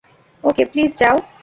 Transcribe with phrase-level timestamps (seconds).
[0.43, 1.15] ওকে, please যাও।